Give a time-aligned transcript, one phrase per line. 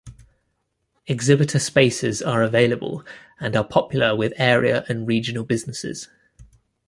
[1.05, 3.05] Exhibitor spaces are available
[3.39, 6.09] and are popular with area and regional businesses.